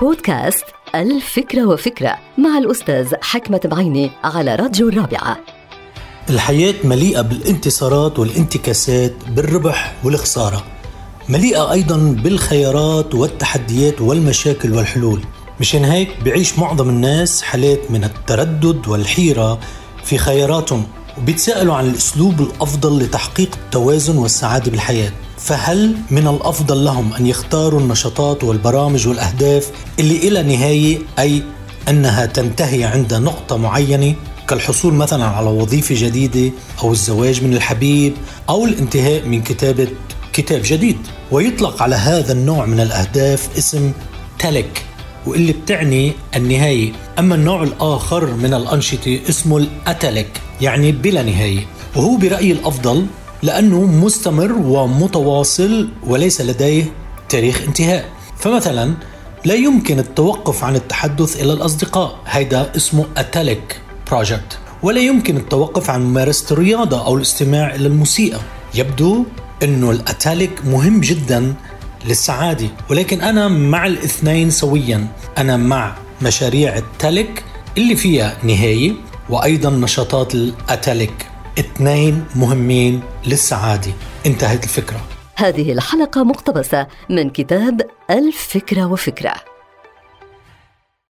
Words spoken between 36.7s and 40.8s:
أو الزواج من الحبيب أو الانتهاء من كتابة كتاب